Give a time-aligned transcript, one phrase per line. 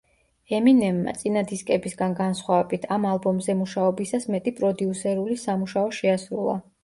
[0.59, 6.57] ემინემმა, წინა დისკებისგან განსხვავებით, ამ ალბომზე მუშაობისას მეტი პროდიუსერული სამუშაო შეასრულა.